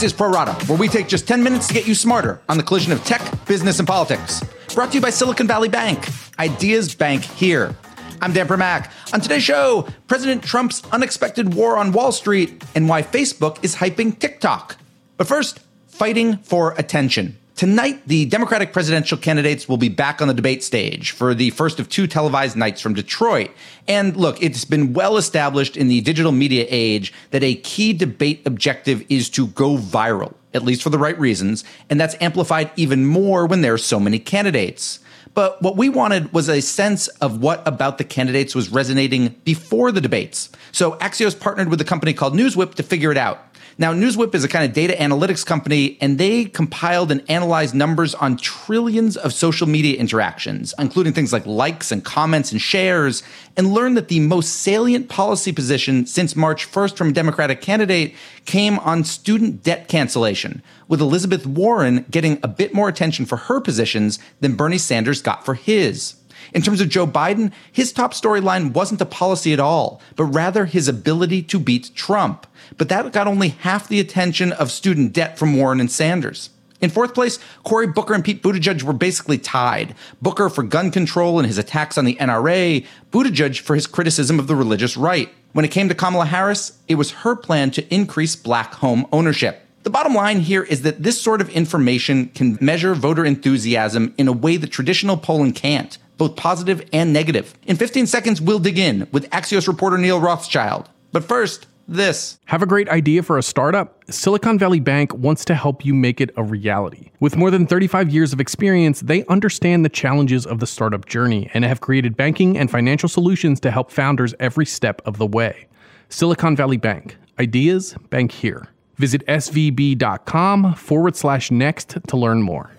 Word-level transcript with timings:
Axios 0.00 0.16
Pro 0.16 0.30
Rata, 0.30 0.52
where 0.64 0.78
we 0.78 0.88
take 0.88 1.08
just 1.08 1.28
10 1.28 1.42
minutes 1.42 1.68
to 1.68 1.74
get 1.74 1.86
you 1.86 1.94
smarter 1.94 2.40
on 2.48 2.56
the 2.56 2.62
collision 2.62 2.90
of 2.90 3.04
tech, 3.04 3.20
business, 3.44 3.80
and 3.80 3.86
politics. 3.86 4.42
Brought 4.74 4.92
to 4.92 4.94
you 4.94 5.00
by 5.02 5.10
Silicon 5.10 5.46
Valley 5.46 5.68
Bank. 5.68 6.08
Ideas 6.38 6.94
Bank 6.94 7.22
here. 7.22 7.76
I'm 8.22 8.32
Dan 8.32 8.48
Primack. 8.48 8.90
On 9.12 9.20
today's 9.20 9.42
show, 9.42 9.86
President 10.06 10.42
Trump's 10.42 10.82
unexpected 10.90 11.52
war 11.52 11.76
on 11.76 11.92
Wall 11.92 12.12
Street 12.12 12.64
and 12.74 12.88
why 12.88 13.02
Facebook 13.02 13.62
is 13.62 13.76
hyping 13.76 14.18
TikTok. 14.18 14.78
But 15.18 15.26
first, 15.26 15.60
fighting 15.88 16.38
for 16.38 16.72
attention. 16.78 17.36
Tonight, 17.60 18.00
the 18.06 18.24
Democratic 18.24 18.72
presidential 18.72 19.18
candidates 19.18 19.68
will 19.68 19.76
be 19.76 19.90
back 19.90 20.22
on 20.22 20.28
the 20.28 20.32
debate 20.32 20.64
stage 20.64 21.10
for 21.10 21.34
the 21.34 21.50
first 21.50 21.78
of 21.78 21.90
two 21.90 22.06
televised 22.06 22.56
nights 22.56 22.80
from 22.80 22.94
Detroit. 22.94 23.50
And 23.86 24.16
look, 24.16 24.42
it's 24.42 24.64
been 24.64 24.94
well 24.94 25.18
established 25.18 25.76
in 25.76 25.88
the 25.88 26.00
digital 26.00 26.32
media 26.32 26.64
age 26.70 27.12
that 27.32 27.42
a 27.42 27.56
key 27.56 27.92
debate 27.92 28.40
objective 28.46 29.04
is 29.10 29.28
to 29.32 29.48
go 29.48 29.76
viral, 29.76 30.32
at 30.54 30.62
least 30.62 30.82
for 30.82 30.88
the 30.88 30.96
right 30.96 31.18
reasons. 31.18 31.62
And 31.90 32.00
that's 32.00 32.16
amplified 32.18 32.70
even 32.76 33.04
more 33.04 33.44
when 33.44 33.60
there 33.60 33.74
are 33.74 33.76
so 33.76 34.00
many 34.00 34.18
candidates. 34.18 35.00
But 35.34 35.60
what 35.60 35.76
we 35.76 35.90
wanted 35.90 36.32
was 36.32 36.48
a 36.48 36.62
sense 36.62 37.08
of 37.08 37.42
what 37.42 37.62
about 37.68 37.98
the 37.98 38.04
candidates 38.04 38.54
was 38.54 38.70
resonating 38.70 39.36
before 39.44 39.92
the 39.92 40.00
debates. 40.00 40.48
So 40.72 40.92
Axios 40.92 41.38
partnered 41.38 41.68
with 41.68 41.82
a 41.82 41.84
company 41.84 42.14
called 42.14 42.32
Newswhip 42.32 42.76
to 42.76 42.82
figure 42.82 43.12
it 43.12 43.18
out. 43.18 43.49
Now, 43.78 43.92
Newswhip 43.92 44.34
is 44.34 44.44
a 44.44 44.48
kind 44.48 44.64
of 44.64 44.72
data 44.72 44.94
analytics 44.94 45.44
company, 45.44 45.96
and 46.00 46.18
they 46.18 46.44
compiled 46.44 47.10
and 47.10 47.22
analyzed 47.30 47.74
numbers 47.74 48.14
on 48.14 48.36
trillions 48.36 49.16
of 49.16 49.32
social 49.32 49.66
media 49.66 49.98
interactions, 49.98 50.74
including 50.78 51.12
things 51.12 51.32
like 51.32 51.46
likes 51.46 51.90
and 51.90 52.04
comments 52.04 52.52
and 52.52 52.60
shares, 52.60 53.22
and 53.56 53.72
learned 53.72 53.96
that 53.96 54.08
the 54.08 54.20
most 54.20 54.60
salient 54.60 55.08
policy 55.08 55.52
position 55.52 56.06
since 56.06 56.36
March 56.36 56.70
1st 56.70 56.96
from 56.96 57.08
a 57.08 57.12
Democratic 57.12 57.60
candidate 57.60 58.14
came 58.44 58.78
on 58.80 59.04
student 59.04 59.62
debt 59.62 59.88
cancellation, 59.88 60.62
with 60.88 61.00
Elizabeth 61.00 61.46
Warren 61.46 62.04
getting 62.10 62.38
a 62.42 62.48
bit 62.48 62.74
more 62.74 62.88
attention 62.88 63.24
for 63.24 63.36
her 63.36 63.60
positions 63.60 64.18
than 64.40 64.56
Bernie 64.56 64.78
Sanders 64.78 65.22
got 65.22 65.44
for 65.44 65.54
his. 65.54 66.19
In 66.52 66.62
terms 66.62 66.80
of 66.80 66.88
Joe 66.88 67.06
Biden, 67.06 67.52
his 67.70 67.92
top 67.92 68.12
storyline 68.12 68.72
wasn't 68.72 69.00
a 69.00 69.06
policy 69.06 69.52
at 69.52 69.60
all, 69.60 70.00
but 70.16 70.24
rather 70.24 70.66
his 70.66 70.88
ability 70.88 71.42
to 71.44 71.58
beat 71.58 71.94
Trump. 71.94 72.46
But 72.76 72.88
that 72.88 73.12
got 73.12 73.26
only 73.26 73.48
half 73.48 73.88
the 73.88 74.00
attention 74.00 74.52
of 74.52 74.70
student 74.70 75.12
debt 75.12 75.38
from 75.38 75.56
Warren 75.56 75.80
and 75.80 75.90
Sanders. 75.90 76.50
In 76.80 76.88
fourth 76.88 77.12
place, 77.12 77.38
Cory 77.62 77.86
Booker 77.86 78.14
and 78.14 78.24
Pete 78.24 78.42
Buttigieg 78.42 78.82
were 78.82 78.94
basically 78.94 79.36
tied. 79.36 79.94
Booker 80.22 80.48
for 80.48 80.62
gun 80.62 80.90
control 80.90 81.38
and 81.38 81.46
his 81.46 81.58
attacks 81.58 81.98
on 81.98 82.06
the 82.06 82.16
NRA, 82.16 82.86
Buttigieg 83.12 83.60
for 83.60 83.74
his 83.74 83.86
criticism 83.86 84.38
of 84.38 84.46
the 84.46 84.56
religious 84.56 84.96
right. 84.96 85.28
When 85.52 85.64
it 85.64 85.70
came 85.70 85.88
to 85.88 85.94
Kamala 85.94 86.26
Harris, 86.26 86.78
it 86.88 86.94
was 86.94 87.10
her 87.10 87.36
plan 87.36 87.70
to 87.72 87.94
increase 87.94 88.34
black 88.34 88.74
home 88.74 89.06
ownership. 89.12 89.66
The 89.82 89.90
bottom 89.90 90.14
line 90.14 90.40
here 90.40 90.62
is 90.62 90.82
that 90.82 91.02
this 91.02 91.20
sort 91.20 91.40
of 91.40 91.48
information 91.50 92.28
can 92.28 92.58
measure 92.60 92.94
voter 92.94 93.24
enthusiasm 93.24 94.14
in 94.18 94.28
a 94.28 94.32
way 94.32 94.56
that 94.56 94.70
traditional 94.70 95.16
polling 95.16 95.52
can't 95.52 95.96
both 96.20 96.36
positive 96.36 96.86
and 96.92 97.14
negative. 97.14 97.54
In 97.66 97.76
15 97.76 98.06
seconds, 98.06 98.42
we'll 98.42 98.58
dig 98.58 98.78
in 98.78 99.08
with 99.10 99.28
Axios 99.30 99.66
reporter 99.66 99.96
Neal 99.96 100.20
Rothschild. 100.20 100.90
But 101.12 101.24
first, 101.24 101.66
this. 101.88 102.38
Have 102.44 102.62
a 102.62 102.66
great 102.66 102.90
idea 102.90 103.22
for 103.22 103.38
a 103.38 103.42
startup? 103.42 104.04
Silicon 104.12 104.58
Valley 104.58 104.80
Bank 104.80 105.14
wants 105.14 105.46
to 105.46 105.54
help 105.54 105.82
you 105.82 105.94
make 105.94 106.20
it 106.20 106.30
a 106.36 106.42
reality. 106.42 107.10
With 107.20 107.36
more 107.36 107.50
than 107.50 107.66
35 107.66 108.10
years 108.10 108.34
of 108.34 108.40
experience, 108.40 109.00
they 109.00 109.24
understand 109.26 109.82
the 109.82 109.88
challenges 109.88 110.44
of 110.44 110.60
the 110.60 110.66
startup 110.66 111.06
journey 111.06 111.50
and 111.54 111.64
have 111.64 111.80
created 111.80 112.18
banking 112.18 112.58
and 112.58 112.70
financial 112.70 113.08
solutions 113.08 113.58
to 113.60 113.70
help 113.70 113.90
founders 113.90 114.34
every 114.38 114.66
step 114.66 115.00
of 115.06 115.16
the 115.16 115.26
way. 115.26 115.68
Silicon 116.10 116.54
Valley 116.54 116.76
Bank. 116.76 117.16
Ideas, 117.38 117.94
bank 118.10 118.30
here. 118.30 118.68
Visit 119.00 119.26
svb.com 119.26 120.74
forward 120.74 121.16
slash 121.16 121.50
next 121.50 121.96
to 122.06 122.16
learn 122.18 122.42
more. 122.42 122.70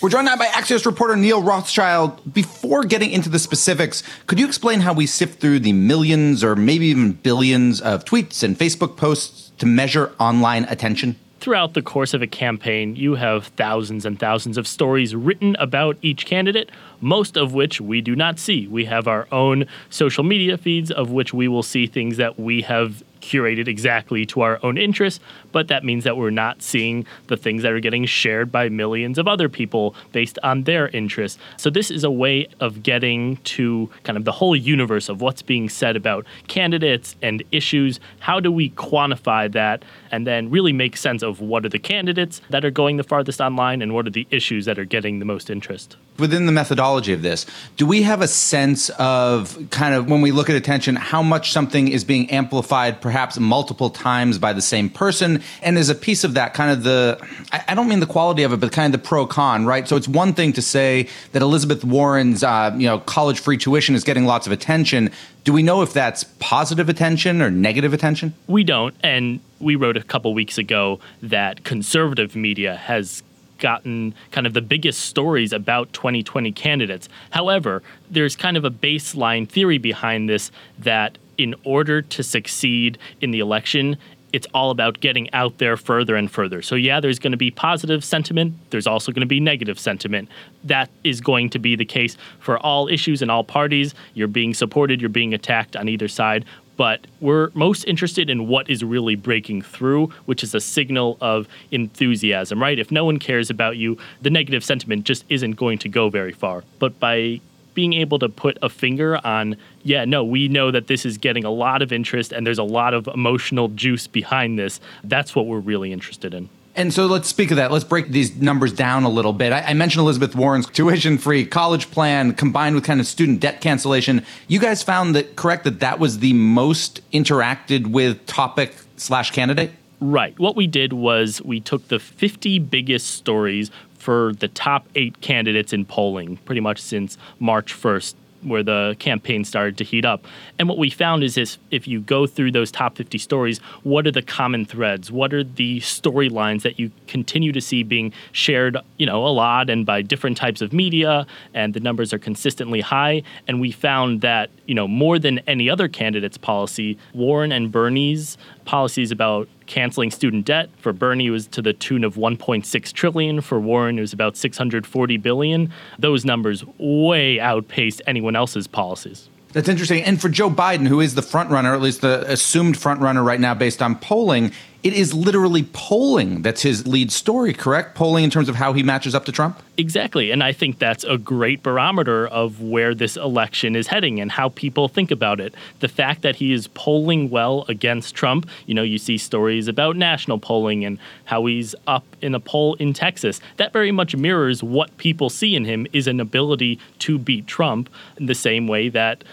We're 0.00 0.08
joined 0.08 0.24
now 0.24 0.36
by 0.36 0.46
Axios 0.46 0.86
reporter 0.86 1.16
Neal 1.16 1.42
Rothschild. 1.42 2.32
Before 2.32 2.82
getting 2.84 3.10
into 3.10 3.28
the 3.28 3.38
specifics, 3.38 4.02
could 4.26 4.40
you 4.40 4.46
explain 4.46 4.80
how 4.80 4.94
we 4.94 5.04
sift 5.04 5.38
through 5.40 5.58
the 5.60 5.74
millions 5.74 6.42
or 6.42 6.56
maybe 6.56 6.86
even 6.86 7.12
billions 7.12 7.82
of 7.82 8.06
tweets 8.06 8.42
and 8.42 8.56
Facebook 8.56 8.96
posts 8.96 9.52
to 9.58 9.66
measure 9.66 10.12
online 10.18 10.64
attention? 10.64 11.16
Throughout 11.40 11.74
the 11.74 11.82
course 11.82 12.14
of 12.14 12.22
a 12.22 12.26
campaign, 12.26 12.96
you 12.96 13.16
have 13.16 13.48
thousands 13.48 14.06
and 14.06 14.18
thousands 14.18 14.56
of 14.56 14.66
stories 14.66 15.14
written 15.14 15.56
about 15.60 15.98
each 16.00 16.26
candidate, 16.26 16.70
most 17.00 17.36
of 17.36 17.52
which 17.52 17.80
we 17.80 18.00
do 18.00 18.16
not 18.16 18.38
see. 18.38 18.66
We 18.66 18.86
have 18.86 19.06
our 19.06 19.28
own 19.30 19.66
social 19.90 20.24
media 20.24 20.56
feeds 20.56 20.90
of 20.90 21.10
which 21.10 21.34
we 21.34 21.46
will 21.46 21.62
see 21.62 21.86
things 21.86 22.16
that 22.16 22.40
we 22.40 22.62
have 22.62 23.04
curated 23.20 23.68
exactly 23.68 24.26
to 24.26 24.40
our 24.40 24.58
own 24.62 24.78
interests, 24.78 25.20
but 25.52 25.68
that 25.68 25.84
means 25.84 26.04
that 26.04 26.16
we're 26.16 26.30
not 26.30 26.62
seeing 26.62 27.06
the 27.26 27.36
things 27.36 27.62
that 27.62 27.72
are 27.72 27.80
getting 27.80 28.04
shared 28.04 28.50
by 28.52 28.68
millions 28.68 29.18
of 29.18 29.28
other 29.28 29.48
people 29.48 29.94
based 30.12 30.38
on 30.42 30.64
their 30.64 30.88
interests. 30.88 31.38
So, 31.56 31.70
this 31.70 31.90
is 31.90 32.04
a 32.04 32.10
way 32.10 32.48
of 32.60 32.82
getting 32.82 33.36
to 33.38 33.90
kind 34.04 34.16
of 34.16 34.24
the 34.24 34.32
whole 34.32 34.56
universe 34.56 35.08
of 35.08 35.20
what's 35.20 35.42
being 35.42 35.68
said 35.68 35.96
about 35.96 36.26
candidates 36.48 37.16
and 37.22 37.42
issues. 37.52 38.00
How 38.20 38.40
do 38.40 38.50
we 38.52 38.70
quantify 38.70 39.50
that 39.52 39.84
and 40.10 40.26
then 40.26 40.50
really 40.50 40.72
make 40.72 40.96
sense 40.96 41.22
of 41.22 41.40
what 41.40 41.64
are 41.64 41.68
the 41.68 41.78
candidates 41.78 42.40
that 42.50 42.64
are 42.64 42.70
going 42.70 42.96
the 42.96 43.04
farthest 43.04 43.40
online 43.40 43.82
and 43.82 43.94
what 43.94 44.06
are 44.06 44.10
the 44.10 44.26
issues 44.30 44.64
that 44.64 44.78
are 44.78 44.84
getting 44.84 45.18
the 45.18 45.24
most 45.24 45.50
interest? 45.50 45.96
Within 46.18 46.46
the 46.46 46.52
methodology 46.52 47.12
of 47.12 47.22
this, 47.22 47.46
do 47.76 47.86
we 47.86 48.02
have 48.02 48.20
a 48.20 48.28
sense 48.28 48.90
of 48.98 49.56
kind 49.70 49.94
of 49.94 50.10
when 50.10 50.20
we 50.20 50.32
look 50.32 50.50
at 50.50 50.56
attention, 50.56 50.96
how 50.96 51.22
much 51.22 51.52
something 51.52 51.88
is 51.88 52.04
being 52.04 52.30
amplified 52.30 53.00
perhaps 53.00 53.38
multiple 53.38 53.90
times 53.90 54.38
by 54.38 54.52
the 54.52 54.62
same 54.62 54.90
person? 54.90 55.37
And 55.62 55.78
as 55.78 55.88
a 55.88 55.94
piece 55.94 56.24
of 56.24 56.34
that, 56.34 56.54
kind 56.54 56.70
of 56.70 56.82
the, 56.82 57.18
I 57.52 57.74
don't 57.74 57.88
mean 57.88 58.00
the 58.00 58.06
quality 58.06 58.42
of 58.42 58.52
it, 58.52 58.60
but 58.60 58.72
kind 58.72 58.94
of 58.94 59.00
the 59.00 59.06
pro 59.06 59.26
con, 59.26 59.66
right? 59.66 59.88
So 59.88 59.96
it's 59.96 60.08
one 60.08 60.34
thing 60.34 60.52
to 60.54 60.62
say 60.62 61.08
that 61.32 61.42
Elizabeth 61.42 61.84
Warren's, 61.84 62.42
uh, 62.42 62.74
you 62.76 62.86
know, 62.86 63.00
college 63.00 63.40
free 63.40 63.56
tuition 63.56 63.94
is 63.94 64.04
getting 64.04 64.24
lots 64.24 64.46
of 64.46 64.52
attention. 64.52 65.10
Do 65.44 65.52
we 65.52 65.62
know 65.62 65.82
if 65.82 65.92
that's 65.92 66.24
positive 66.38 66.88
attention 66.88 67.40
or 67.40 67.50
negative 67.50 67.92
attention? 67.92 68.34
We 68.46 68.64
don't. 68.64 68.94
And 69.02 69.40
we 69.60 69.76
wrote 69.76 69.96
a 69.96 70.02
couple 70.02 70.34
weeks 70.34 70.58
ago 70.58 71.00
that 71.22 71.64
conservative 71.64 72.36
media 72.36 72.76
has 72.76 73.22
gotten 73.58 74.14
kind 74.30 74.46
of 74.46 74.54
the 74.54 74.62
biggest 74.62 75.00
stories 75.00 75.52
about 75.52 75.92
2020 75.92 76.52
candidates. 76.52 77.08
However, 77.30 77.82
there's 78.10 78.36
kind 78.36 78.56
of 78.56 78.64
a 78.64 78.70
baseline 78.70 79.48
theory 79.48 79.78
behind 79.78 80.28
this 80.28 80.50
that 80.78 81.18
in 81.36 81.54
order 81.64 82.02
to 82.02 82.22
succeed 82.22 82.98
in 83.20 83.30
the 83.30 83.40
election, 83.40 83.96
it's 84.32 84.46
all 84.54 84.70
about 84.70 85.00
getting 85.00 85.32
out 85.32 85.58
there 85.58 85.76
further 85.76 86.16
and 86.16 86.30
further. 86.30 86.62
So, 86.62 86.74
yeah, 86.74 87.00
there's 87.00 87.18
going 87.18 87.32
to 87.32 87.38
be 87.38 87.50
positive 87.50 88.04
sentiment. 88.04 88.54
There's 88.70 88.86
also 88.86 89.12
going 89.12 89.20
to 89.20 89.26
be 89.26 89.40
negative 89.40 89.78
sentiment. 89.78 90.28
That 90.64 90.90
is 91.04 91.20
going 91.20 91.50
to 91.50 91.58
be 91.58 91.76
the 91.76 91.84
case 91.84 92.16
for 92.38 92.58
all 92.58 92.88
issues 92.88 93.22
and 93.22 93.30
all 93.30 93.44
parties. 93.44 93.94
You're 94.14 94.28
being 94.28 94.54
supported, 94.54 95.00
you're 95.00 95.08
being 95.08 95.34
attacked 95.34 95.76
on 95.76 95.88
either 95.88 96.08
side 96.08 96.44
but 96.78 97.08
we're 97.20 97.50
most 97.54 97.82
interested 97.86 98.30
in 98.30 98.46
what 98.46 98.70
is 98.70 98.84
really 98.84 99.16
breaking 99.16 99.60
through, 99.62 100.06
which 100.26 100.44
is 100.44 100.54
a 100.54 100.60
signal 100.60 101.18
of 101.20 101.48
enthusiasm, 101.72 102.62
right? 102.62 102.78
If 102.78 102.92
no 102.92 103.04
one 103.04 103.18
cares 103.18 103.50
about 103.50 103.76
you, 103.76 103.98
the 104.22 104.30
negative 104.30 104.62
sentiment 104.62 105.02
just 105.04 105.24
isn't 105.28 105.56
going 105.56 105.78
to 105.78 105.88
go 105.88 106.08
very 106.08 106.32
far. 106.32 106.62
But 106.78 107.00
by 107.00 107.40
being 107.78 107.92
able 107.92 108.18
to 108.18 108.28
put 108.28 108.58
a 108.60 108.68
finger 108.68 109.24
on, 109.24 109.56
yeah, 109.84 110.04
no, 110.04 110.24
we 110.24 110.48
know 110.48 110.72
that 110.72 110.88
this 110.88 111.06
is 111.06 111.16
getting 111.16 111.44
a 111.44 111.50
lot 111.50 111.80
of 111.80 111.92
interest 111.92 112.32
and 112.32 112.44
there's 112.44 112.58
a 112.58 112.64
lot 112.64 112.92
of 112.92 113.06
emotional 113.06 113.68
juice 113.68 114.08
behind 114.08 114.58
this, 114.58 114.80
that's 115.04 115.36
what 115.36 115.46
we're 115.46 115.60
really 115.60 115.92
interested 115.92 116.34
in. 116.34 116.48
And 116.74 116.92
so 116.92 117.06
let's 117.06 117.28
speak 117.28 117.52
of 117.52 117.56
that. 117.56 117.70
Let's 117.70 117.84
break 117.84 118.08
these 118.08 118.34
numbers 118.34 118.72
down 118.72 119.04
a 119.04 119.08
little 119.08 119.32
bit. 119.32 119.52
I, 119.52 119.60
I 119.60 119.74
mentioned 119.74 120.00
Elizabeth 120.00 120.34
Warren's 120.34 120.66
tuition 120.66 121.18
free 121.18 121.46
college 121.46 121.88
plan 121.92 122.34
combined 122.34 122.74
with 122.74 122.82
kind 122.82 122.98
of 122.98 123.06
student 123.06 123.38
debt 123.38 123.60
cancellation. 123.60 124.26
You 124.48 124.58
guys 124.58 124.82
found 124.82 125.14
that 125.14 125.36
correct 125.36 125.62
that 125.62 125.78
that 125.78 126.00
was 126.00 126.18
the 126.18 126.32
most 126.32 127.00
interacted 127.12 127.86
with 127.86 128.26
topic 128.26 128.74
slash 128.96 129.30
candidate? 129.30 129.70
Right. 130.00 130.38
What 130.38 130.54
we 130.54 130.66
did 130.66 130.92
was 130.92 131.42
we 131.42 131.60
took 131.60 131.88
the 131.88 131.98
50 131.98 132.60
biggest 132.60 133.10
stories 133.10 133.70
for 133.98 134.32
the 134.34 134.48
top 134.48 134.86
eight 134.94 135.20
candidates 135.20 135.72
in 135.72 135.84
polling 135.84 136.36
pretty 136.38 136.60
much 136.60 136.80
since 136.80 137.18
March 137.38 137.74
1st 137.74 138.14
where 138.42 138.62
the 138.62 138.96
campaign 138.98 139.44
started 139.44 139.76
to 139.78 139.84
heat 139.84 140.04
up. 140.04 140.24
And 140.58 140.68
what 140.68 140.78
we 140.78 140.90
found 140.90 141.22
is 141.22 141.34
this, 141.34 141.58
if 141.70 141.88
you 141.88 142.00
go 142.00 142.26
through 142.26 142.52
those 142.52 142.70
top 142.70 142.96
50 142.96 143.18
stories, 143.18 143.58
what 143.82 144.06
are 144.06 144.10
the 144.10 144.22
common 144.22 144.64
threads? 144.64 145.10
What 145.10 145.34
are 145.34 145.44
the 145.44 145.80
storylines 145.80 146.62
that 146.62 146.78
you 146.78 146.90
continue 147.06 147.52
to 147.52 147.60
see 147.60 147.82
being 147.82 148.12
shared, 148.32 148.76
you 148.96 149.06
know, 149.06 149.26
a 149.26 149.28
lot 149.28 149.70
and 149.70 149.84
by 149.84 150.02
different 150.02 150.36
types 150.36 150.60
of 150.60 150.72
media 150.72 151.26
and 151.54 151.74
the 151.74 151.80
numbers 151.80 152.12
are 152.12 152.18
consistently 152.18 152.80
high 152.80 153.22
and 153.46 153.60
we 153.60 153.72
found 153.72 154.20
that, 154.20 154.50
you 154.66 154.74
know, 154.74 154.86
more 154.86 155.18
than 155.18 155.38
any 155.40 155.68
other 155.68 155.88
candidate's 155.88 156.38
policy, 156.38 156.98
Warren 157.14 157.52
and 157.52 157.72
Bernie's 157.72 158.38
policies 158.68 159.10
about 159.10 159.48
canceling 159.64 160.10
student 160.10 160.44
debt. 160.44 160.68
For 160.76 160.92
Bernie, 160.92 161.30
was 161.30 161.46
to 161.46 161.62
the 161.62 161.72
tune 161.72 162.04
of 162.04 162.16
1.6 162.16 162.92
trillion. 162.92 163.40
For 163.40 163.58
Warren, 163.58 163.96
it 163.96 164.02
was 164.02 164.12
about 164.12 164.36
640 164.36 165.16
billion. 165.16 165.72
Those 165.98 166.26
numbers 166.26 166.66
way 166.76 167.40
outpaced 167.40 168.02
anyone 168.06 168.36
else's 168.36 168.66
policies. 168.66 169.30
That's 169.54 169.70
interesting. 169.70 170.04
And 170.04 170.20
for 170.20 170.28
Joe 170.28 170.50
Biden, 170.50 170.86
who 170.86 171.00
is 171.00 171.14
the 171.14 171.22
front 171.22 171.48
runner, 171.48 171.72
at 171.72 171.80
least 171.80 172.02
the 172.02 172.30
assumed 172.30 172.76
front 172.76 173.00
runner 173.00 173.22
right 173.22 173.40
now 173.40 173.54
based 173.54 173.80
on 173.80 173.96
polling, 173.96 174.52
it 174.82 174.92
is 174.92 175.12
literally 175.12 175.64
polling 175.72 176.42
that's 176.42 176.62
his 176.62 176.86
lead 176.86 177.10
story, 177.10 177.52
correct? 177.52 177.94
Polling 177.96 178.24
in 178.24 178.30
terms 178.30 178.48
of 178.48 178.54
how 178.54 178.72
he 178.72 178.82
matches 178.82 179.14
up 179.14 179.24
to 179.24 179.32
Trump? 179.32 179.60
Exactly. 179.76 180.30
And 180.30 180.42
I 180.42 180.52
think 180.52 180.78
that's 180.78 181.04
a 181.04 181.18
great 181.18 181.62
barometer 181.62 182.28
of 182.28 182.60
where 182.60 182.94
this 182.94 183.16
election 183.16 183.74
is 183.74 183.88
heading 183.88 184.20
and 184.20 184.30
how 184.30 184.50
people 184.50 184.88
think 184.88 185.10
about 185.10 185.40
it. 185.40 185.54
The 185.80 185.88
fact 185.88 186.22
that 186.22 186.36
he 186.36 186.52
is 186.52 186.68
polling 186.68 187.28
well 187.28 187.64
against 187.68 188.14
Trump, 188.14 188.48
you 188.66 188.74
know, 188.74 188.82
you 188.82 188.98
see 188.98 189.18
stories 189.18 189.66
about 189.66 189.96
national 189.96 190.38
polling 190.38 190.84
and 190.84 190.98
how 191.24 191.46
he's 191.46 191.74
up 191.86 192.04
in 192.22 192.34
a 192.34 192.40
poll 192.40 192.74
in 192.74 192.92
Texas. 192.92 193.40
That 193.56 193.72
very 193.72 193.92
much 193.92 194.14
mirrors 194.14 194.62
what 194.62 194.96
people 194.96 195.28
see 195.28 195.56
in 195.56 195.64
him 195.64 195.86
is 195.92 196.06
an 196.06 196.20
ability 196.20 196.78
to 197.00 197.18
beat 197.18 197.46
Trump 197.46 197.90
in 198.16 198.26
the 198.26 198.34
same 198.34 198.68
way 198.68 198.88
that 198.90 199.24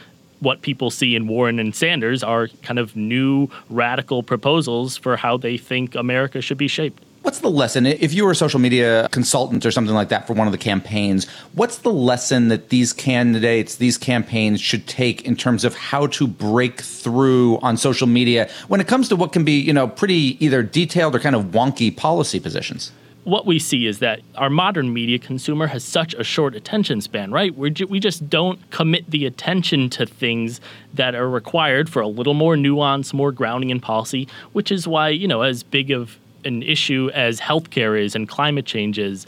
what 0.46 0.62
people 0.62 0.92
see 0.92 1.16
in 1.16 1.28
Warren 1.28 1.60
and 1.60 1.76
Sanders 1.76 2.24
are 2.24 2.48
kind 2.62 2.80
of 2.80 2.96
new 2.96 3.50
radical 3.70 4.24
proposals 4.24 4.96
for 4.96 5.18
how 5.18 5.36
they 5.36 5.58
think 5.58 5.96
America 5.96 6.40
should 6.40 6.60
be 6.60 6.68
shaped. 6.68 7.04
What's 7.24 7.40
the 7.40 7.50
lesson? 7.50 7.88
If 7.88 8.14
you 8.14 8.24
were 8.24 8.32
a 8.32 8.36
social 8.36 8.60
media 8.60 9.10
consultant 9.12 9.66
or 9.66 9.72
something 9.72 9.96
like 9.96 10.10
that 10.10 10.28
for 10.28 10.34
one 10.34 10.48
of 10.48 10.52
the 10.52 10.60
campaigns, 10.60 11.28
what's 11.56 11.80
the 11.80 11.92
lesson 11.92 12.50
that 12.50 12.70
these 12.70 12.94
candidates, 12.94 13.78
these 13.78 13.98
campaigns 13.98 14.62
should 14.62 14.86
take 14.86 15.24
in 15.24 15.36
terms 15.36 15.66
of 15.66 15.76
how 15.76 16.06
to 16.06 16.28
break 16.28 16.82
through 16.82 17.58
on 17.64 17.78
social 17.78 18.06
media 18.06 18.48
when 18.68 18.80
it 18.80 18.88
comes 18.88 19.10
to 19.10 19.16
what 19.16 19.34
can 19.34 19.44
be, 19.44 19.60
you 19.60 19.74
know, 19.74 19.88
pretty 19.88 20.38
either 20.46 20.62
detailed 20.62 21.16
or 21.16 21.20
kind 21.20 21.36
of 21.36 21.46
wonky 21.46 21.96
policy 21.98 22.40
positions? 22.40 22.92
What 23.26 23.46
we 23.46 23.58
see 23.58 23.88
is 23.88 24.00
that 24.00 24.22
our 24.36 24.52
modern 24.52 24.94
media 24.94 25.18
consumer 25.18 25.68
has 25.68 25.84
such 25.84 26.14
a 26.14 26.24
short 26.24 26.56
attention 26.56 27.02
span, 27.02 27.32
right? 27.32 27.54
we 27.56 27.72
ju- 27.72 27.88
we 27.88 28.00
just 28.00 28.30
don't 28.30 28.60
commit 28.70 29.10
the 29.10 29.26
attention 29.26 29.90
to 29.90 30.06
things 30.06 30.62
that 30.94 31.16
are 31.16 31.30
required 31.30 31.90
for 31.90 32.02
a 32.02 32.08
little 32.08 32.36
more 32.36 32.56
nuance, 32.56 33.14
more 33.14 33.32
grounding 33.32 33.72
in 33.72 33.80
policy, 33.80 34.28
which 34.54 34.72
is 34.72 34.88
why, 34.88 35.10
you 35.10 35.28
know, 35.28 35.42
as 35.42 35.64
big 35.64 35.90
of 35.92 36.18
an 36.46 36.62
issue 36.62 37.10
as 37.16 37.40
healthcare 37.40 38.00
is 38.00 38.16
and 38.16 38.30
climate 38.30 38.68
change 38.68 39.00
is, 39.00 39.26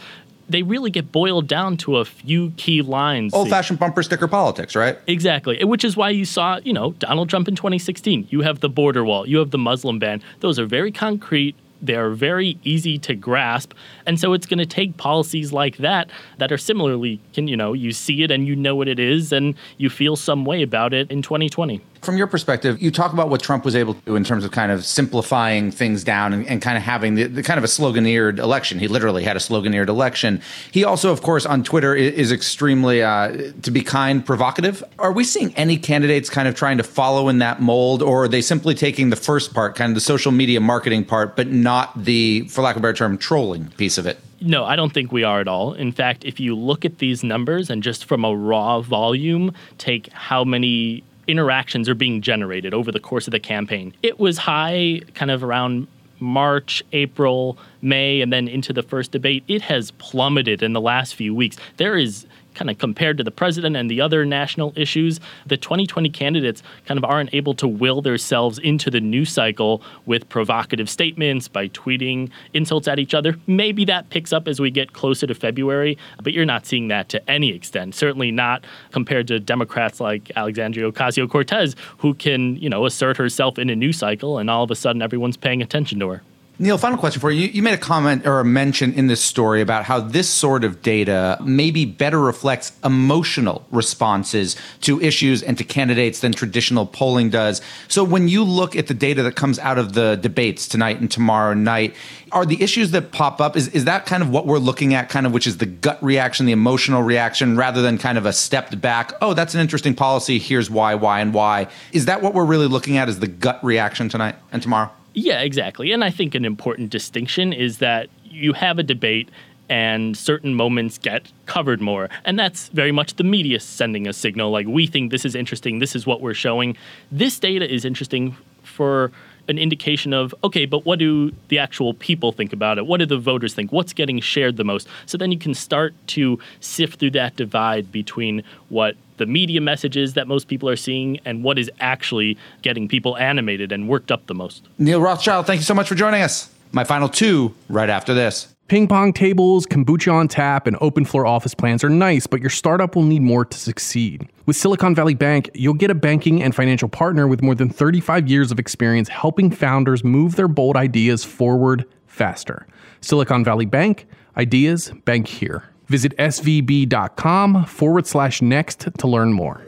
they 0.47 0.61
really 0.61 0.91
get 0.91 1.11
boiled 1.11 1.47
down 1.47 1.75
to 1.75 1.97
a 1.97 2.05
few 2.05 2.51
key 2.51 2.83
lines. 2.83 3.33
Old 3.33 3.49
fashioned 3.49 3.79
bumper 3.79 4.03
sticker 4.03 4.27
politics, 4.27 4.75
right? 4.75 4.97
Exactly. 5.07 5.61
Which 5.63 5.83
is 5.83 5.97
why 5.97 6.11
you 6.11 6.23
saw, 6.23 6.59
you 6.63 6.71
know, 6.71 6.91
Donald 6.94 7.29
Trump 7.29 7.47
in 7.47 7.55
2016. 7.55 8.27
You 8.29 8.41
have 8.41 8.59
the 8.59 8.69
border 8.69 9.03
wall, 9.03 9.27
you 9.27 9.39
have 9.39 9.49
the 9.49 9.57
Muslim 9.57 9.97
ban. 9.97 10.21
Those 10.39 10.59
are 10.59 10.67
very 10.67 10.91
concrete 10.91 11.55
they're 11.81 12.12
very 12.12 12.57
easy 12.63 12.97
to 13.00 13.15
grasp. 13.15 13.74
And 14.06 14.19
so 14.19 14.33
it's 14.33 14.45
going 14.45 14.59
to 14.59 14.65
take 14.65 14.97
policies 14.97 15.53
like 15.53 15.77
that 15.77 16.09
that 16.38 16.51
are 16.51 16.57
similarly, 16.57 17.19
can, 17.33 17.47
you 17.47 17.57
know, 17.57 17.74
you 17.74 17.91
see 17.91 18.24
it 18.24 18.31
and 18.31 18.47
you 18.47 18.56
know 18.56 18.75
what 18.75 18.88
it 18.88 19.00
is 19.00 19.31
and 19.31 19.56
you 19.77 19.89
feel 19.89 20.15
some 20.15 20.45
way 20.45 20.62
about 20.62 20.94
it 20.94 21.12
in 21.12 21.21
2020. 21.21 21.81
From 22.07 22.15
your 22.15 22.27
perspective, 22.27 22.81
you 22.81 22.89
talk 22.89 23.12
about 23.12 23.30
what 23.30 23.42
Trump 23.42 23.65
was 23.65 23.75
able 23.75 23.94
to 23.94 24.00
do 24.06 24.15
in 24.15 24.24
terms 24.24 24.45
of 24.45 24.51
kind 24.51 24.71
of 24.71 24.86
simplifying 24.86 25.71
things 25.71 26.06
down 26.06 26.31
and, 26.31 26.48
and 26.48 26.62
kind 26.62 26.77
of 26.77 26.83
having 26.83 27.15
the, 27.15 27.24
the, 27.25 27.44
kind 27.44 27.57
of 27.57 27.65
a 27.65 27.68
sloganeered 27.68 28.39
election. 28.39 28.80
He 28.80 28.88
literally 28.88 29.25
had 29.25 29.36
a 29.36 29.42
sloganeered 29.42 29.89
election. 29.89 30.42
He 30.71 30.86
also, 30.86 31.12
of 31.12 31.21
course, 31.21 31.45
on 31.45 31.65
Twitter 31.65 31.94
is, 31.94 32.13
is 32.13 32.31
extremely, 32.31 33.04
uh, 33.04 33.51
to 33.62 33.71
be 33.71 33.81
kind, 33.81 34.25
provocative. 34.25 34.86
Are 35.00 35.12
we 35.12 35.25
seeing 35.25 35.54
any 35.56 35.75
candidates 35.75 36.30
kind 36.30 36.48
of 36.48 36.56
trying 36.56 36.77
to 36.77 36.83
follow 36.86 37.27
in 37.27 37.39
that 37.39 37.62
mold, 37.62 38.01
or 38.01 38.24
are 38.24 38.27
they 38.30 38.42
simply 38.42 38.74
taking 38.74 39.09
the 39.09 39.18
first 39.18 39.54
part, 39.54 39.75
kind 39.75 39.92
of 39.92 39.95
the 39.95 40.00
social 40.00 40.31
media 40.31 40.62
marketing 40.62 41.04
part, 41.04 41.36
but 41.36 41.50
not 41.50 42.06
the, 42.06 42.48
for 42.48 42.62
lack 42.62 42.77
of 42.77 42.80
a 42.80 42.83
better 42.83 42.94
term, 42.94 43.18
trolling 43.18 43.68
piece 43.71 43.98
of 43.98 44.07
it? 44.07 44.18
No, 44.39 44.63
I 44.63 44.77
don't 44.77 44.94
think 44.94 45.12
we 45.12 45.24
are 45.24 45.42
at 45.42 45.48
all. 45.50 45.74
In 45.74 45.92
fact, 45.92 46.24
if 46.24 46.39
you 46.39 46.56
look 46.56 46.86
at 46.86 47.00
these 47.00 47.21
numbers 47.21 47.69
and 47.69 47.83
just 47.83 48.06
from 48.06 48.24
a 48.24 48.33
raw 48.33 48.80
volume, 48.81 49.54
take 49.77 50.09
how 50.13 50.44
many 50.44 51.04
interactions 51.27 51.89
are 51.89 51.95
being 51.95 52.21
generated 52.21 52.74
over 52.74 52.91
the 52.91 53.00
course 53.00 53.27
of 53.27 53.31
the 53.31 53.39
campaign. 53.39 53.94
It 54.03 54.19
was 54.19 54.38
high 54.38 55.01
kind 55.13 55.31
of 55.31 55.44
around 55.44 55.88
March, 56.19 56.83
April, 56.94 57.57
May, 57.81 58.21
and 58.21 58.33
then 58.33 58.47
into 58.47 58.74
the 58.74 58.83
first 58.83 59.12
debate. 59.12 59.44
It 59.47 59.62
has 59.63 59.91
plummeted 59.91 60.63
in 60.63 60.74
the 60.74 60.81
last 60.81 61.15
few 61.15 61.35
weeks. 61.35 61.57
There 61.77 61.95
is 61.95 62.25
kind 62.57 62.69
of 62.69 62.77
compared 62.77 63.18
to 63.18 63.24
the 63.24 63.31
president 63.31 63.75
and 63.75 63.89
the 63.89 64.01
other 64.01 64.25
national 64.25 64.74
issues, 64.75 65.19
the 65.45 65.56
2020 65.56 66.09
candidates 66.09 66.63
kind 66.86 66.98
of 66.98 67.06
aren't 67.06 67.33
able 67.33 67.54
to 67.54 67.68
will 67.68 68.01
themselves 68.01 68.57
into 68.59 68.89
the 68.89 69.00
news 69.00 69.31
cycle 69.31 69.81
with 70.06 70.27
provocative 70.27 70.89
statements 70.89 71.48
by 71.48 71.68
tweeting 71.69 72.30
insults 72.54 72.88
at 72.88 73.00
each 73.00 73.13
other. 73.13 73.36
Maybe 73.45 73.86
that 73.86 74.09
picks 74.09 74.33
up 74.33 74.48
as 74.48 74.59
we 74.59 74.71
get 74.71 74.94
closer 74.94 75.27
to 75.27 75.36
February, 75.36 75.98
but 76.24 76.33
you're 76.33 76.45
not 76.45 76.65
seeing 76.65 76.88
that 76.88 77.09
to 77.09 77.30
any 77.30 77.54
extent. 77.54 77.94
Certainly 77.95 78.31
not 78.31 78.65
compared 78.92 79.27
to 79.27 79.39
Democrats 79.39 80.00
like 80.00 80.31
Alexandria 80.36 80.92
Ocasio 80.92 81.30
Cortez, 81.30 81.75
who 82.00 82.13
can, 82.15 82.56
you 82.57 82.69
know, 82.69 82.86
assert 82.86 83.18
herself 83.18 83.59
in 83.59 83.69
a 83.69 83.75
news 83.75 83.98
cycle 83.98 84.39
and 84.39 84.50
all 84.50 84.63
of 84.63 84.71
a 84.71 84.75
sudden 84.75 85.01
everyone's 85.01 85.38
paying 85.38 85.62
attention 85.62 86.00
to 86.00 86.09
her. 86.09 86.24
Neal, 86.59 86.80
final 86.80 86.98
question 86.98 87.21
for 87.21 87.30
you. 87.30 87.50
You 87.50 87.62
made 87.62 87.75
a 87.75 87.77
comment 87.77 88.25
or 88.25 88.39
a 88.39 88.45
mention 88.45 88.92
in 88.94 89.06
this 89.06 89.21
story 89.21 89.62
about 89.62 89.83
how 89.83 90.00
this 90.00 90.27
sort 90.27 90.63
of 90.63 90.81
data 90.81 91.38
maybe 91.39 91.86
better 91.86 92.19
reflects 92.19 92.71
emotional 92.83 93.63
responses 93.69 94.56
to 94.81 95.00
issues 95.00 95.44
and 95.44 95.56
to 95.59 95.63
candidates 95.63 96.21
than 96.21 96.31
traditional 96.31 96.88
polling 96.88 97.30
does. 97.30 97.62
So 97.88 98.04
when 98.04 98.27
you 98.27 98.44
look 98.44 98.75
at 98.75 98.88
the 98.88 98.95
data 98.95 99.21
that 99.21 99.36
comes 99.36 99.59
out 99.59 99.77
of 99.77 99.94
the 99.94 100.15
debates 100.15 100.68
tonight 100.68 101.00
and 101.00 101.12
tomorrow 101.12 101.54
night, 101.54 101.94
are 102.31 102.44
the 102.44 102.59
issues 102.59 102.89
that 102.89 103.12
pop 103.12 103.39
up, 103.39 103.56
is, 103.56 103.68
is 103.68 103.86
that 103.86 104.07
kind 104.07 104.24
of 104.24 104.31
what 104.31 104.48
we're 104.48 104.57
looking 104.57 104.95
at, 104.95 105.09
kind 105.09 105.27
of 105.27 105.33
which 105.33 105.45
is 105.45 105.59
the 105.59 105.68
gut 105.68 106.04
reaction, 106.04 106.48
the 106.48 106.54
emotional 106.54 107.04
reaction, 107.04 107.56
rather 107.56 107.83
than 107.83 108.00
kind 108.00 108.18
of 108.18 108.25
a 108.25 108.33
stepped 108.33 108.81
back, 108.81 109.13
oh, 109.21 109.36
that's 109.36 109.54
an 109.54 109.62
interesting 109.62 109.94
policy, 109.94 110.39
here's 110.39 110.71
why, 110.71 110.95
why, 110.95 111.19
and 111.19 111.36
why? 111.36 111.68
Is 111.92 112.06
that 112.06 112.24
what 112.24 112.33
we're 112.33 112.45
really 112.45 112.68
looking 112.68 112.98
at, 112.98 113.09
is 113.09 113.19
the 113.19 113.27
gut 113.27 113.63
reaction 113.63 114.09
tonight 114.09 114.38
and 114.51 114.63
tomorrow? 114.63 114.89
Yeah, 115.17 115.41
exactly. 115.41 115.91
And 115.93 116.03
I 116.03 116.11
think 116.11 116.35
an 116.35 116.45
important 116.45 116.91
distinction 116.91 117.51
is 117.51 117.79
that 117.79 118.07
you 118.23 118.53
have 118.53 118.77
a 118.77 118.83
debate 118.83 119.29
and 119.67 120.15
certain 120.15 120.53
moments 120.53 120.99
get 120.99 121.31
covered 121.47 121.81
more. 121.81 122.07
And 122.23 122.37
that's 122.37 122.67
very 122.67 122.91
much 122.91 123.15
the 123.15 123.23
media 123.23 123.59
sending 123.59 124.07
a 124.07 124.13
signal 124.13 124.51
like, 124.51 124.67
we 124.67 124.85
think 124.85 125.09
this 125.09 125.25
is 125.25 125.33
interesting, 125.33 125.79
this 125.79 125.95
is 125.95 126.05
what 126.05 126.21
we're 126.21 126.35
showing. 126.35 126.77
This 127.11 127.39
data 127.39 127.67
is 127.67 127.83
interesting 127.83 128.37
for 128.61 129.11
an 129.47 129.57
indication 129.57 130.13
of 130.13 130.35
okay, 130.43 130.67
but 130.67 130.85
what 130.85 130.99
do 130.99 131.31
the 131.47 131.57
actual 131.57 131.95
people 131.95 132.31
think 132.31 132.53
about 132.53 132.77
it? 132.77 132.85
What 132.85 132.99
do 132.99 133.07
the 133.07 133.17
voters 133.17 133.55
think? 133.55 133.71
What's 133.71 133.93
getting 133.93 134.19
shared 134.19 134.55
the 134.55 134.63
most? 134.63 134.87
So 135.07 135.17
then 135.17 135.31
you 135.31 135.39
can 135.39 135.55
start 135.55 135.95
to 136.09 136.37
sift 136.59 136.99
through 136.99 137.11
that 137.11 137.35
divide 137.35 137.91
between 137.91 138.43
what 138.69 138.95
the 139.17 139.25
media 139.25 139.61
messages 139.61 140.13
that 140.13 140.27
most 140.27 140.47
people 140.47 140.69
are 140.69 140.75
seeing 140.75 141.19
and 141.25 141.44
what 141.44 141.59
is 141.59 141.69
actually 141.80 142.37
getting 142.61 142.87
people 142.87 143.18
animated 143.18 143.71
and 143.71 143.87
worked 143.87 144.11
up 144.11 144.27
the 144.27 144.35
most. 144.35 144.68
Neal 144.77 145.01
Rothschild, 145.01 145.45
thank 145.45 145.59
you 145.59 145.65
so 145.65 145.73
much 145.73 145.87
for 145.87 145.95
joining 145.95 146.21
us. 146.21 146.49
My 146.71 146.83
final 146.83 147.09
two 147.09 147.53
right 147.69 147.89
after 147.89 148.13
this. 148.13 148.53
Ping 148.68 148.89
pong 148.89 149.13
tables, 149.13 149.65
kombucha 149.65 150.11
on 150.11 150.27
tap, 150.27 150.68
and 150.68 150.75
open 150.81 151.06
floor 151.06 151.25
office 151.25 151.53
plans 151.53 151.85
are 151.85 151.89
nice, 151.89 152.27
but 152.27 152.42
your 152.42 152.49
startup 152.49 152.97
will 152.97 153.03
need 153.03 153.21
more 153.21 153.45
to 153.45 153.57
succeed. 153.57 154.27
With 154.45 154.57
Silicon 154.57 154.94
Valley 154.94 155.13
Bank, 155.13 155.49
you'll 155.53 155.73
get 155.73 155.89
a 155.89 155.95
banking 155.95 156.44
and 156.44 156.53
financial 156.53 156.89
partner 156.89 157.30
with 157.30 157.42
more 157.42 157.56
than 157.56 157.69
35 157.69 158.27
years 158.27 158.51
of 158.51 158.59
experience 158.59 159.07
helping 159.07 159.51
founders 159.51 160.03
move 160.03 160.35
their 160.35 160.49
bold 160.49 160.75
ideas 160.75 161.23
forward 161.23 161.85
faster. 162.07 162.68
Silicon 162.99 163.45
Valley 163.45 163.65
Bank, 163.65 164.06
ideas 164.35 164.92
bank 165.06 165.27
here. 165.27 165.63
Visit 165.87 166.15
svb.com 166.17 167.65
forward 167.65 168.07
slash 168.07 168.41
next 168.41 168.87
to 168.97 169.07
learn 169.07 169.33
more. 169.33 169.67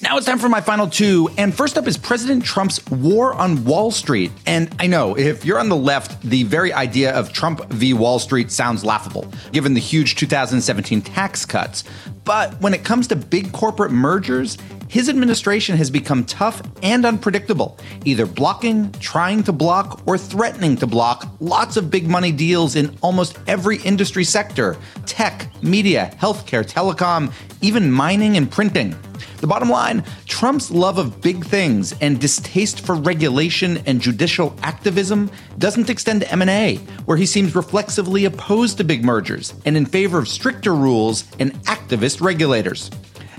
Now 0.00 0.16
it's 0.16 0.26
time 0.26 0.38
for 0.38 0.48
my 0.48 0.60
final 0.60 0.86
two. 0.86 1.28
And 1.36 1.52
first 1.52 1.76
up 1.76 1.88
is 1.88 1.98
President 1.98 2.44
Trump's 2.44 2.86
war 2.88 3.34
on 3.34 3.64
Wall 3.64 3.90
Street. 3.90 4.30
And 4.46 4.72
I 4.78 4.86
know 4.86 5.18
if 5.18 5.44
you're 5.44 5.58
on 5.58 5.68
the 5.68 5.76
left, 5.76 6.22
the 6.22 6.44
very 6.44 6.72
idea 6.72 7.12
of 7.12 7.32
Trump 7.32 7.68
v. 7.70 7.94
Wall 7.94 8.20
Street 8.20 8.52
sounds 8.52 8.84
laughable, 8.84 9.26
given 9.50 9.74
the 9.74 9.80
huge 9.80 10.14
2017 10.14 11.02
tax 11.02 11.44
cuts. 11.44 11.82
But 12.22 12.60
when 12.60 12.74
it 12.74 12.84
comes 12.84 13.08
to 13.08 13.16
big 13.16 13.50
corporate 13.52 13.90
mergers, 13.90 14.56
his 14.88 15.08
administration 15.08 15.76
has 15.76 15.90
become 15.90 16.24
tough 16.24 16.62
and 16.82 17.04
unpredictable, 17.04 17.78
either 18.04 18.24
blocking, 18.26 18.90
trying 18.92 19.42
to 19.44 19.52
block, 19.52 20.00
or 20.06 20.16
threatening 20.16 20.76
to 20.76 20.86
block 20.86 21.30
lots 21.40 21.76
of 21.76 21.90
big 21.90 22.08
money 22.08 22.32
deals 22.32 22.74
in 22.74 22.96
almost 23.02 23.38
every 23.46 23.78
industry 23.78 24.24
sector 24.24 24.76
tech, 25.04 25.50
media, 25.62 26.10
healthcare, 26.20 26.64
telecom, 26.66 27.32
even 27.60 27.90
mining 27.90 28.36
and 28.36 28.50
printing. 28.50 28.96
The 29.38 29.46
bottom 29.46 29.68
line 29.68 30.04
Trump's 30.26 30.70
love 30.70 30.98
of 30.98 31.20
big 31.20 31.44
things 31.44 31.94
and 32.00 32.20
distaste 32.20 32.84
for 32.84 32.94
regulation 32.94 33.78
and 33.86 34.00
judicial 34.00 34.56
activism 34.62 35.30
doesn't 35.58 35.90
extend 35.90 36.22
to 36.22 36.32
M&A, 36.32 36.76
where 37.04 37.16
he 37.16 37.26
seems 37.26 37.54
reflexively 37.54 38.24
opposed 38.24 38.78
to 38.78 38.84
big 38.84 39.04
mergers 39.04 39.54
and 39.64 39.76
in 39.76 39.86
favor 39.86 40.18
of 40.18 40.28
stricter 40.28 40.74
rules 40.74 41.24
and 41.38 41.52
activist 41.64 42.20
regulators. 42.20 42.90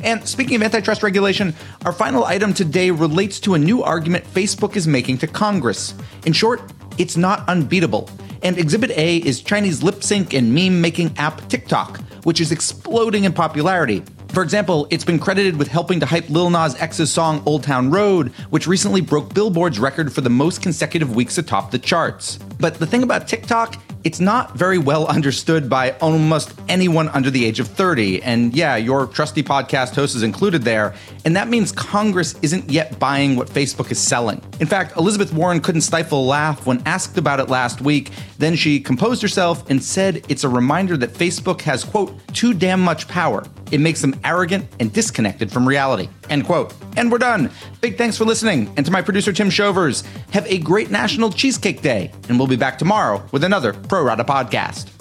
And 0.04 0.28
speaking 0.28 0.56
of 0.56 0.64
antitrust 0.64 1.04
regulation, 1.04 1.54
our 1.86 1.92
final 1.92 2.24
item 2.24 2.54
today 2.54 2.92
relates 2.92 3.40
to 3.42 3.54
a 3.54 3.60
new 3.60 3.84
argument 3.84 4.26
Facebook 4.26 4.76
is 4.76 4.88
making 4.88 5.18
to 5.20 5.28
Congress. 5.28 5.94
In 6.26 6.34
short, 6.34 6.62
it's 6.98 7.18
not 7.18 7.48
unbeatable. 7.50 8.10
And 8.42 8.58
Exhibit 8.58 8.92
A 8.92 9.18
is 9.18 9.42
Chinese 9.42 9.84
lip 9.84 10.04
sync 10.04 10.34
and 10.34 10.54
meme 10.54 10.80
making 10.80 11.18
app 11.18 11.48
TikTok, 11.50 12.00
which 12.24 12.40
is 12.40 12.52
exploding 12.52 13.26
in 13.26 13.34
popularity. 13.34 14.04
For 14.30 14.44
example, 14.44 14.88
it's 14.92 15.04
been 15.04 15.18
credited 15.18 15.58
with 15.58 15.68
helping 15.68 16.00
to 16.00 16.06
hype 16.06 16.30
Lil 16.30 16.52
Nas 16.52 16.76
X's 16.76 17.12
song 17.12 17.42
Old 17.46 17.64
Town 17.64 17.90
Road, 17.90 18.30
which 18.52 18.68
recently 18.68 19.02
broke 19.02 19.34
Billboard's 19.34 19.80
record 19.80 20.14
for 20.14 20.22
the 20.22 20.30
most 20.30 20.62
consecutive 20.62 21.16
weeks 21.16 21.38
atop 21.40 21.72
the 21.72 21.80
charts. 21.80 22.38
But 22.38 22.76
the 22.76 22.86
thing 22.86 23.02
about 23.02 23.28
TikTok, 23.28 23.82
it's 24.10 24.20
not 24.20 24.58
very 24.58 24.80
well 24.80 25.06
understood 25.06 25.70
by 25.70 25.92
almost 26.02 26.60
anyone 26.68 27.10
under 27.10 27.30
the 27.30 27.46
age 27.46 27.60
of 27.60 27.68
30. 27.68 28.24
And 28.24 28.56
yeah, 28.56 28.76
your 28.76 29.06
trusty 29.06 29.44
podcast 29.44 29.94
host 29.94 30.16
is 30.16 30.24
included 30.24 30.64
there. 30.64 30.96
And 31.26 31.36
that 31.36 31.48
means 31.48 31.72
Congress 31.72 32.34
isn't 32.42 32.72
yet 32.72 32.98
buying 32.98 33.36
what 33.36 33.50
Facebook 33.50 33.92
is 33.92 34.00
selling. 34.00 34.42
In 34.60 34.66
fact, 34.66 34.98
Elizabeth 34.98 35.32
Warren 35.32 35.62
couldn't 35.62 35.82
stifle 35.82 36.22
a 36.22 36.26
laugh 36.26 36.66
when 36.66 36.82
asked 36.88 37.20
about 37.20 37.40
it 37.40 37.50
last 37.50 37.82
week. 37.82 38.10
Then 38.40 38.56
she 38.56 38.80
composed 38.80 39.22
herself 39.22 39.70
and 39.70 39.84
said 39.84 40.26
it's 40.28 40.44
a 40.44 40.50
reminder 40.50 40.98
that 40.98 41.14
Facebook 41.14 41.62
has, 41.62 41.84
quote, 41.84 42.18
too 42.34 42.56
damn 42.56 42.82
much 42.82 43.08
power. 43.08 43.46
It 43.70 43.80
makes 43.80 44.02
them 44.02 44.20
arrogant 44.24 44.68
and 44.80 44.92
disconnected 44.92 45.52
from 45.52 45.68
reality. 45.68 46.10
End 46.32 46.46
quote. 46.46 46.74
And 47.00 47.10
we're 47.10 47.18
done. 47.18 47.50
Big 47.80 47.98
thanks 47.98 48.18
for 48.18 48.26
listening. 48.26 48.74
And 48.76 48.86
to 48.86 48.92
my 48.92 49.02
producer, 49.02 49.32
Tim 49.32 49.50
Shovers, 49.50 50.04
have 50.32 50.46
a 50.48 50.58
great 50.60 50.92
National 50.92 51.32
Cheesecake 51.32 51.82
Day. 51.82 52.12
And 52.28 52.38
we'll 52.38 52.48
be 52.48 52.58
back 52.58 52.78
tomorrow 52.78 53.26
with 53.32 53.46
another 53.46 53.72
Pro 53.72 54.04
Rata 54.04 54.26
podcast. 54.26 54.99